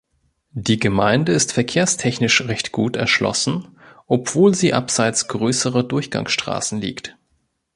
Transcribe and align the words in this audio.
Die 0.55 0.79
Gemeinde 0.79 1.31
ist 1.31 1.53
verkehrstechnisch 1.53 2.41
recht 2.47 2.71
gut 2.71 2.95
erschlossen, 2.95 3.77
obwohl 4.07 4.55
sie 4.55 4.73
abseits 4.73 5.27
grösserer 5.27 5.83
Durchgangsstrassen 5.83 6.81
liegt. 6.81 7.15